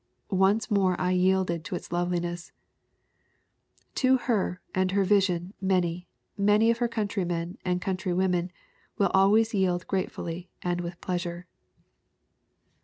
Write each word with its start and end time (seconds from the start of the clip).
Once 0.33 0.71
more 0.71 0.99
I 0.99 1.11
yielded 1.11 1.63
to 1.65 1.75
its 1.75 1.89
loveliness/' 1.91 2.51
To 4.01 4.17
her 4.17 4.59
and 4.73 4.89
her 4.89 5.03
vision 5.03 5.53
many, 5.61 6.07
many 6.35 6.71
of 6.71 6.79
her 6.79 6.87
countrymen 6.87 7.59
and 7.63 7.79
countrywomen 7.79 8.51
will 8.97 9.11
always 9.13 9.53
yield 9.53 9.85
gratefully 9.85 10.49
and 10.63 10.81
with 10.81 10.99
pleasure. 11.01 11.45